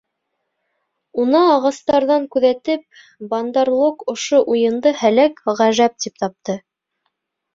Уны 1.23 1.41
ағастарҙан 1.55 2.23
күҙәтеп, 2.35 3.03
Бандар-лог 3.33 4.01
ошо 4.15 4.39
«уйын»ды 4.55 4.93
һәләк 5.03 5.43
ғәжәп 5.61 6.01
тип 6.07 6.19
тапты. 6.25 6.57